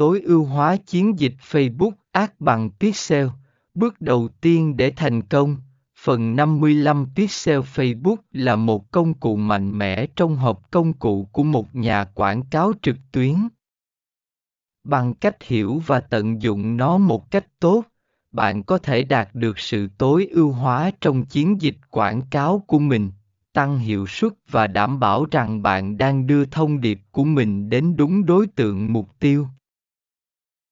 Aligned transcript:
tối 0.00 0.20
ưu 0.20 0.44
hóa 0.44 0.76
chiến 0.76 1.18
dịch 1.18 1.34
Facebook 1.50 1.90
Ads 2.12 2.32
bằng 2.38 2.70
Pixel. 2.70 3.26
Bước 3.74 4.00
đầu 4.00 4.28
tiên 4.40 4.76
để 4.76 4.92
thành 4.96 5.22
công, 5.22 5.56
phần 5.98 6.36
55 6.36 7.06
Pixel 7.16 7.60
Facebook 7.60 8.16
là 8.32 8.56
một 8.56 8.90
công 8.90 9.14
cụ 9.14 9.36
mạnh 9.36 9.78
mẽ 9.78 10.06
trong 10.16 10.36
hộp 10.36 10.70
công 10.70 10.92
cụ 10.92 11.28
của 11.32 11.42
một 11.42 11.74
nhà 11.74 12.04
quảng 12.04 12.42
cáo 12.50 12.72
trực 12.82 12.96
tuyến. 13.12 13.34
Bằng 14.84 15.14
cách 15.14 15.42
hiểu 15.42 15.82
và 15.86 16.00
tận 16.00 16.42
dụng 16.42 16.76
nó 16.76 16.98
một 16.98 17.30
cách 17.30 17.46
tốt, 17.60 17.84
bạn 18.32 18.62
có 18.62 18.78
thể 18.78 19.02
đạt 19.02 19.34
được 19.34 19.58
sự 19.58 19.88
tối 19.98 20.28
ưu 20.30 20.52
hóa 20.52 20.90
trong 21.00 21.26
chiến 21.26 21.60
dịch 21.60 21.76
quảng 21.90 22.22
cáo 22.30 22.64
của 22.66 22.78
mình 22.78 23.10
tăng 23.52 23.78
hiệu 23.78 24.06
suất 24.06 24.32
và 24.50 24.66
đảm 24.66 25.00
bảo 25.00 25.26
rằng 25.30 25.62
bạn 25.62 25.98
đang 25.98 26.26
đưa 26.26 26.44
thông 26.44 26.80
điệp 26.80 27.00
của 27.10 27.24
mình 27.24 27.70
đến 27.70 27.96
đúng 27.96 28.26
đối 28.26 28.46
tượng 28.46 28.92
mục 28.92 29.08
tiêu 29.18 29.46